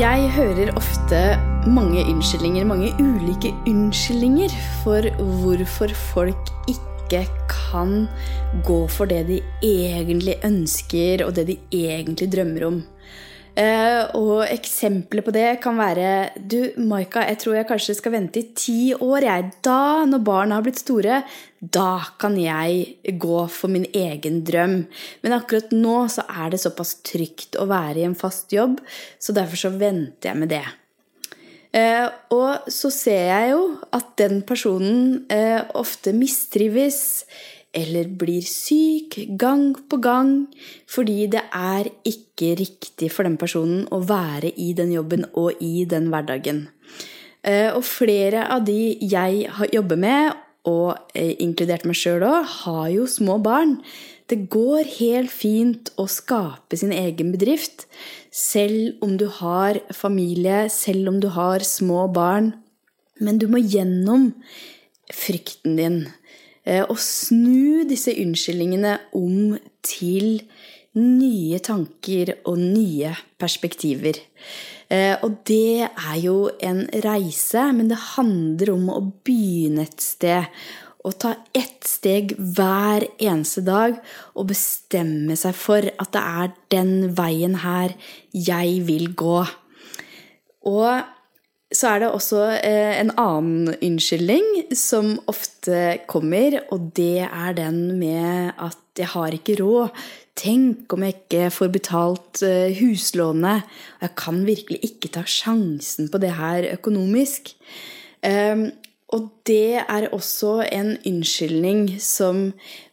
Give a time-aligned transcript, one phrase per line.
[0.00, 1.18] Jeg hører ofte
[1.68, 5.04] mange unnskyldninger, mange ulike unnskyldninger for
[5.42, 8.06] hvorfor folk ikke kan
[8.64, 12.78] gå for det de egentlig ønsker, og det de egentlig drømmer om.
[13.60, 18.40] Eh, og eksempler på det kan være Du, Maika, jeg tror jeg kanskje skal vente
[18.40, 19.50] i ti år, jeg.
[19.66, 21.20] Da, når barna har blitt store,
[21.60, 24.78] da kan jeg gå for min egen drøm.
[25.20, 28.80] Men akkurat nå så er det såpass trygt å være i en fast jobb,
[29.20, 30.64] så derfor så venter jeg med det.
[31.76, 33.62] Eh, og så ser jeg jo
[33.94, 37.26] at den personen eh, ofte mistrives
[37.76, 40.34] eller blir syk gang på gang
[40.90, 45.86] fordi det er ikke riktig for den personen å være i den jobben og i
[45.88, 46.66] den hverdagen.
[47.46, 50.38] Eh, og flere av de jeg jobber med,
[50.68, 53.78] og eh, inkludert meg sjøl òg, har jo små barn.
[54.30, 57.86] Det går helt fint å skape sin egen bedrift,
[58.30, 62.52] selv om du har familie, selv om du har små barn.
[63.20, 64.30] Men du må gjennom
[65.10, 65.98] frykten din.
[66.64, 70.42] Eh, og snu disse unnskyldningene om til
[70.98, 74.18] nye tanker og nye perspektiver.
[74.90, 80.48] Eh, og det er jo en reise, men det handler om å begynne et sted.
[81.00, 83.94] Å ta ett steg hver eneste dag
[84.34, 87.94] og bestemme seg for at det er den veien her
[88.36, 89.38] jeg vil gå.
[90.68, 91.19] Og
[91.70, 98.00] så er det også eh, en annen unnskyldning som ofte kommer, og det er den
[98.00, 99.94] med at jeg har ikke råd.
[100.40, 103.66] Tenk om jeg ikke får betalt eh, huslånet.
[104.02, 107.52] Jeg kan virkelig ikke ta sjansen på det her økonomisk.
[108.26, 108.70] Ehm,
[109.14, 112.48] og det er også en unnskyldning som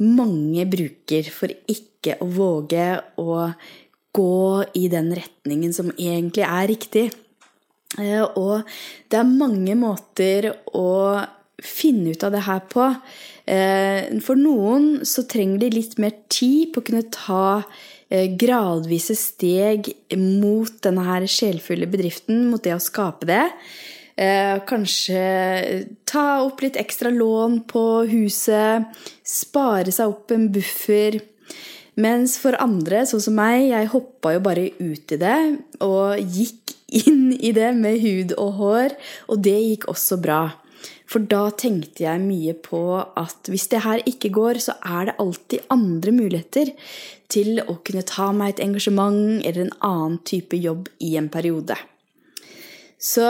[0.00, 2.88] mange bruker for ikke å våge
[3.20, 3.36] å
[4.12, 7.06] gå i den retningen som egentlig er riktig.
[8.00, 8.68] Eh, og
[9.10, 11.20] det er mange måter å
[11.62, 12.88] finne ut av det her på.
[13.44, 17.46] Eh, for noen så trenger de litt mer tid på å kunne ta
[18.08, 23.46] eh, gradvise steg mot denne her sjelfulle bedriften, mot det å skape det.
[24.68, 25.20] Kanskje
[26.06, 28.84] ta opp litt ekstra lån på huset,
[29.24, 31.16] spare seg opp en buffer.
[31.98, 35.38] Mens for andre, sånn som meg, jeg hoppa jo bare ut i det
[35.80, 38.96] og gikk inn i det med hud og hår,
[39.32, 40.42] og det gikk også bra.
[41.12, 45.18] For da tenkte jeg mye på at hvis det her ikke går, så er det
[45.20, 46.72] alltid andre muligheter
[47.32, 51.76] til å kunne ta meg et engasjement eller en annen type jobb i en periode.
[53.02, 53.28] Så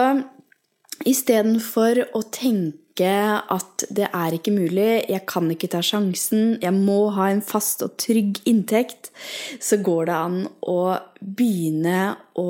[1.09, 7.07] istedenfor å tenke at det er ikke mulig, jeg kan ikke ta sjansen, jeg må
[7.17, 9.11] ha en fast og trygg inntekt,
[9.59, 10.81] så går det an å
[11.19, 12.49] begynne å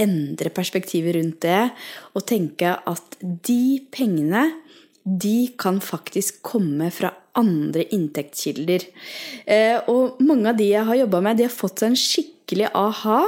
[0.00, 1.62] endre perspektivet rundt det
[2.14, 4.48] og tenke at de pengene
[5.06, 8.86] de kan faktisk komme fra andre inntektskilder.
[9.46, 12.70] Eh, og mange av de jeg har jobba med, de har fått seg en skikkelig
[12.74, 13.20] aha.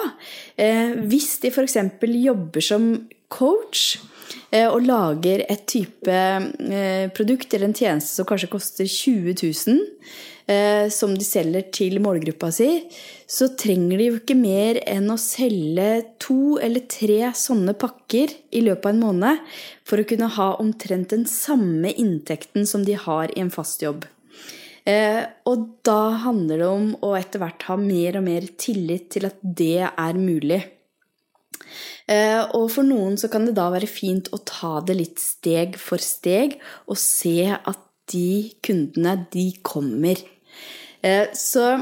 [0.58, 1.78] Eh, hvis de f.eks.
[2.02, 2.88] jobber som
[3.30, 4.00] coach
[4.50, 6.18] eh, og lager et type
[7.14, 9.86] produkt eller en tjeneste som kanskje koster 20 000,
[10.88, 12.68] som de selger til målgruppa si,
[13.28, 15.88] så trenger de jo ikke mer enn å selge
[16.24, 19.42] to eller tre sånne pakker i løpet av en måned
[19.84, 24.06] for å kunne ha omtrent den samme inntekten som de har i en fast jobb.
[24.88, 29.28] Eh, og da handler det om å etter hvert ha mer og mer tillit til
[29.28, 30.62] at det er mulig.
[32.08, 35.76] Eh, og for noen så kan det da være fint å ta det litt steg
[35.80, 40.16] for steg og se at de kundene, de kommer.
[41.02, 41.76] Eh, så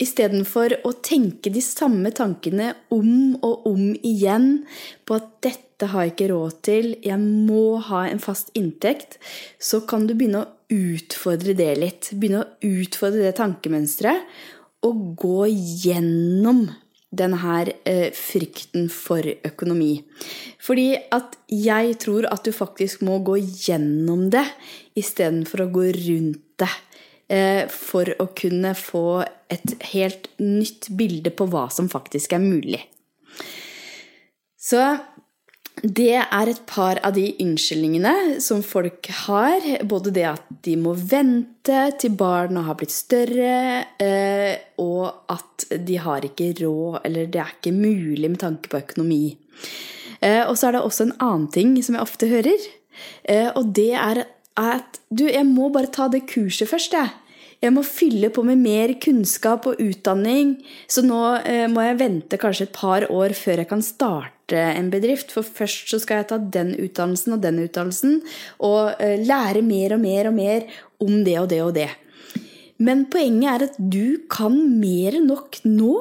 [0.00, 4.62] Istedenfor å tenke de samme tankene om og om igjen
[5.04, 9.18] på at 'dette har jeg ikke råd til, jeg må ha en fast inntekt',
[9.60, 12.10] så kan du begynne å utfordre det litt.
[12.16, 14.24] Begynne å utfordre det tankemønsteret
[14.88, 15.44] og gå
[15.84, 16.70] gjennom
[17.12, 20.00] denne her eh, frykten for økonomi.
[20.62, 24.46] Fordi at jeg tror at du faktisk må gå gjennom det
[24.96, 26.72] istedenfor å gå rundt det.
[27.30, 29.22] Eh, for å kunne få
[29.54, 32.80] et helt nytt bilde på hva som faktisk er mulig.
[34.58, 34.82] Så
[35.80, 39.62] det er et par av de unnskyldningene som folk har.
[39.86, 43.54] Både det at de må vente til barna har blitt større,
[44.02, 48.82] eh, og at de har ikke råd, eller det er ikke mulig med tanke på
[48.82, 49.36] økonomi.
[50.18, 52.68] Eh, og så er det også en annen ting som jeg ofte hører,
[53.54, 54.24] og det er
[54.58, 57.12] at du, jeg må bare ta det kurset først, jeg.
[57.60, 60.54] Jeg må fylle på med mer kunnskap og utdanning.
[60.88, 64.88] Så nå eh, må jeg vente kanskje et par år før jeg kan starte en
[64.92, 65.34] bedrift.
[65.34, 68.22] For først så skal jeg ta den utdannelsen og den utdannelsen,
[68.64, 70.70] og eh, lære mer og mer og mer
[71.04, 71.90] om det og det og det.
[72.80, 75.98] Men poenget er at du kan mer enn nok nå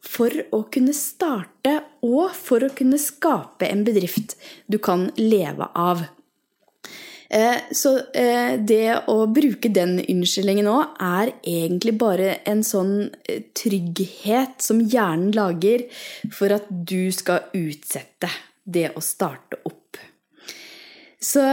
[0.00, 6.06] for å kunne starte og for å kunne skape en bedrift du kan leve av.
[7.32, 13.46] Eh, så eh, det å bruke den unnskyldningen nå er egentlig bare en sånn eh,
[13.56, 15.86] trygghet som hjernen lager
[16.28, 18.28] for at du skal utsette
[18.64, 19.96] det å starte opp.
[21.22, 21.46] Så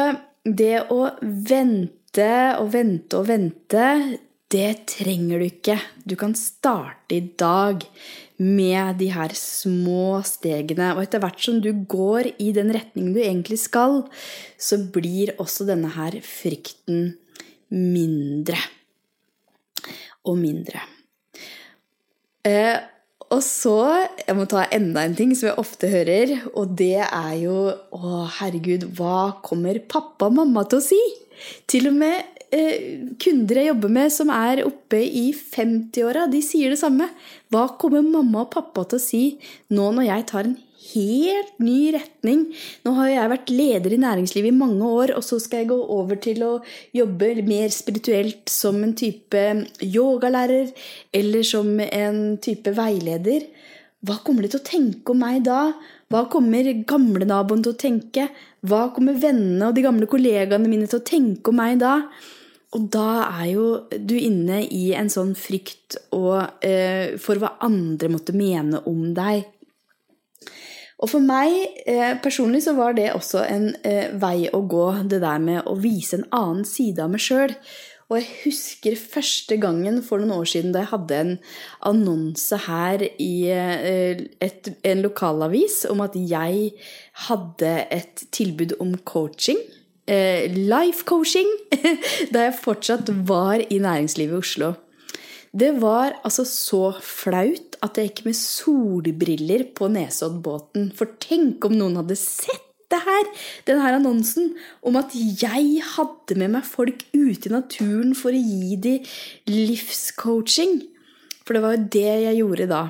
[0.44, 3.86] det å vente og vente og vente,
[4.50, 5.78] det trenger du ikke.
[6.10, 7.84] Du kan starte i dag
[8.42, 10.94] med de her små stegene.
[10.96, 14.01] Og etter hvert som du går i den retningen du egentlig skal,
[14.57, 17.12] så blir også denne her frykten
[17.69, 18.57] mindre
[20.25, 20.81] og mindre.
[22.48, 22.80] Eh,
[23.30, 23.75] og så
[24.25, 28.25] Jeg må ta enda en ting som jeg ofte hører, og det er jo Å,
[28.40, 31.02] herregud, hva kommer pappa og mamma til å si?
[31.69, 36.80] Til og med kunder jeg jobber med som er oppe i 50-åra, de sier det
[36.81, 37.10] samme.
[37.54, 39.22] Hva kommer mamma og pappa til å si
[39.75, 40.57] nå når jeg tar en
[40.90, 42.48] helt ny retning?
[42.86, 45.78] Nå har jeg vært leder i næringslivet i mange år, og så skal jeg gå
[46.00, 46.51] over til å
[46.96, 49.44] jobbe mer spirituelt som en type
[49.86, 50.74] yogalærer
[51.13, 53.45] eller som en type veileder.
[54.06, 55.74] Hva kommer de til å tenke om meg da?
[56.10, 58.30] Hva kommer gamlenaboen til å tenke?
[58.66, 62.00] Hva kommer vennene og de gamle kollegaene mine til å tenke om meg da?
[62.77, 68.12] Og da er jo du inne i en sånn frykt og, eh, for hva andre
[68.13, 69.48] måtte mene om deg.
[71.00, 71.56] Og for meg
[71.88, 75.77] eh, personlig så var det også en eh, vei å gå, det der med å
[75.80, 77.56] vise en annen side av meg sjøl.
[78.10, 81.33] Og jeg husker første gangen for noen år siden da jeg hadde en
[81.86, 86.71] annonse her i eh, et, en lokalavis om at jeg
[87.30, 89.62] hadde et tilbud om coaching
[90.10, 91.50] life coaching
[92.34, 94.72] da jeg fortsatt var i næringslivet i Oslo.
[95.50, 100.92] Det var altså så flaut at jeg gikk med solbriller på Nesoddbåten.
[100.98, 103.28] For tenk om noen hadde sett det her,
[103.70, 108.78] den annonsen om at jeg hadde med meg folk ute i naturen for å gi
[108.82, 109.06] dem
[109.50, 110.80] livscoaching.
[111.46, 112.82] For det var jo det jeg gjorde da.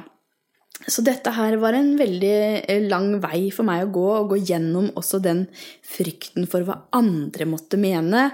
[0.87, 4.37] Så dette her var en veldig eh, lang vei for meg å gå, og gå
[4.47, 5.43] gjennom også den
[5.83, 8.29] frykten for hva andre måtte mene,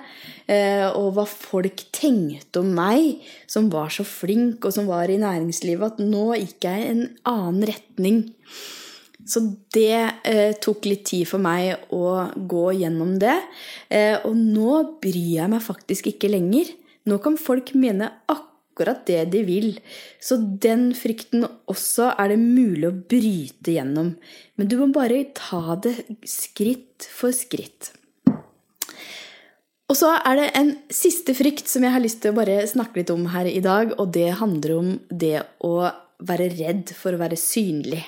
[0.46, 5.18] eh, og hva folk tenkte om meg, som var så flink, og som var i
[5.22, 8.24] næringslivet, at nå gikk jeg i en annen retning.
[9.26, 9.42] Så
[9.74, 9.98] det
[10.30, 13.40] eh, tok litt tid for meg å gå gjennom det.
[14.30, 16.70] Og nå bryr jeg meg faktisk ikke lenger.
[17.10, 18.45] Nå kan folk mene akkurat
[18.76, 19.70] akkurat det de vil.
[20.20, 24.16] Så den frykten også er det mulig å bryte gjennom.
[24.60, 25.96] Men du må bare ta det
[26.28, 27.94] skritt for skritt.
[29.86, 33.00] Og så er det en siste frykt som jeg har lyst til å bare snakke
[33.00, 35.76] litt om her i dag, og det handler om det å
[36.26, 38.02] være redd for å være synlig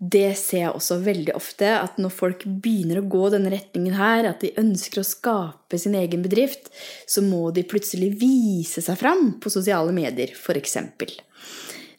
[0.00, 4.30] det ser jeg også veldig ofte, at når folk begynner å gå denne retningen her,
[4.30, 6.70] at de ønsker å skape sin egen bedrift,
[7.04, 10.78] så må de plutselig vise seg fram på sosiale medier, f.eks.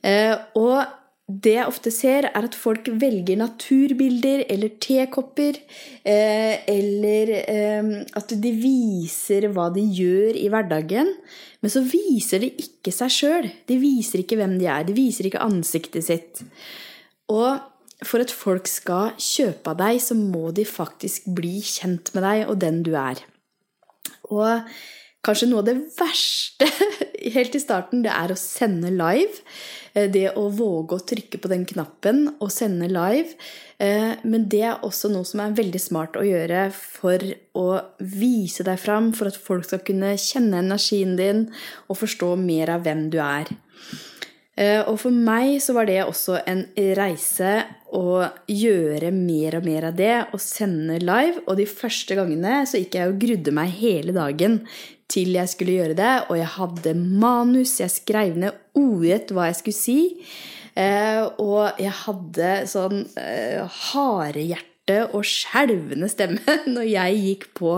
[0.01, 0.81] Eh, og
[1.29, 5.61] det jeg ofte ser, er at folk velger naturbilder eller tekopper,
[6.01, 11.13] eh, eller eh, at de viser hva de gjør i hverdagen,
[11.61, 13.51] men så viser de ikke seg sjøl.
[13.69, 16.41] De viser ikke hvem de er, de viser ikke ansiktet sitt.
[17.29, 17.69] Og
[18.05, 22.47] for at folk skal kjøpe av deg, så må de faktisk bli kjent med deg
[22.49, 23.21] og den du er.
[24.31, 24.71] Og
[25.25, 26.67] kanskje noe av det verste
[27.35, 29.43] helt i starten, det er å sende live.
[29.93, 33.35] Eh, det å våge å trykke på den knappen og sende live.
[33.81, 37.25] Eh, men det er også noe som er veldig smart å gjøre for
[37.57, 37.67] å
[37.99, 41.49] vise deg fram, for at folk skal kunne kjenne energien din
[41.87, 43.51] og forstå mer av hvem du er.
[44.59, 46.65] Eh, og for meg så var det også en
[46.97, 47.53] reise
[47.97, 51.43] å gjøre mer og mer av det og sende live.
[51.47, 54.61] Og de første gangene så gikk jeg og grudde meg hele dagen
[55.11, 56.13] til jeg skulle gjøre det.
[56.29, 59.99] Og jeg hadde manus, jeg skrev ned ordrett hva jeg skulle si.
[60.79, 67.75] Eh, og jeg hadde sånn eh, harehjerte og skjelvende stemme når jeg gikk på.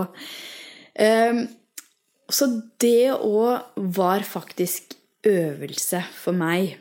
[2.30, 2.46] Så
[2.80, 4.94] det òg var faktisk
[5.26, 6.78] øvelse for meg.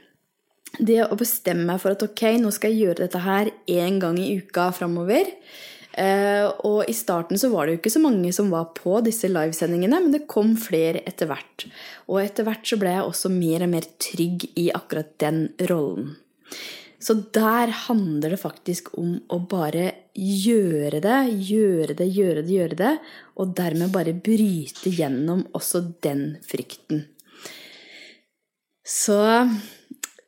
[0.80, 4.18] Det å bestemme meg for at ok, nå skal jeg gjøre dette her én gang
[4.18, 5.30] i uka framover.
[5.94, 9.30] Eh, og i starten så var det jo ikke så mange som var på disse
[9.30, 11.68] livesendingene, men det kom flere etter hvert.
[12.10, 16.16] Og etter hvert så ble jeg også mer og mer trygg i akkurat den rollen.
[17.04, 21.18] Så der handler det faktisk om å bare gjøre det,
[21.52, 22.94] gjøre det, gjøre det, gjøre det,
[23.36, 27.04] og dermed bare bryte gjennom også den frykten.
[28.88, 29.20] Så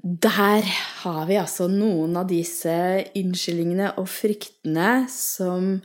[0.06, 0.62] der
[1.02, 2.74] har vi altså noen av disse
[3.18, 5.80] unnskyldningene og fryktene som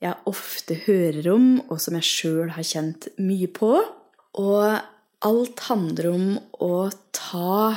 [0.00, 3.74] jeg ofte hører om, og som jeg sjøl har kjent mye på.
[4.40, 4.78] Og
[5.28, 6.26] alt handler om
[6.64, 7.76] å ta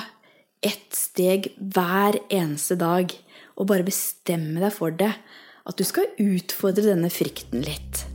[0.64, 3.12] ett steg hver eneste dag
[3.60, 5.12] og bare bestemme deg for det.
[5.68, 8.09] At du skal utfordre denne frykten litt.